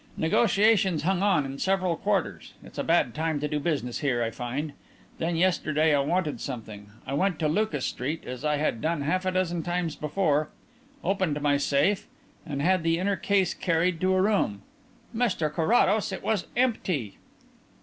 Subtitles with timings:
[0.17, 4.31] Negotiations hung on in several quarters it's a bad time to do business here, I
[4.31, 4.73] find.
[5.19, 6.89] Then, yesterday, I wanted something.
[7.05, 10.49] I went to Lucas Street, as I had done half a dozen times before,
[11.03, 12.07] opened my safe,
[12.47, 14.63] and had the inner case carried to a room....
[15.15, 17.19] Mr Carrados, it was empty!"